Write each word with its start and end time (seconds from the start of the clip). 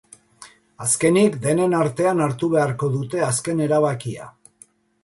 Azkenik, 0.85 1.35
denen 1.43 1.77
artean 1.81 2.25
hartu 2.27 2.51
beharko 2.57 2.91
dute 2.99 3.23
azken 3.31 3.67
erabakia. 3.69 4.33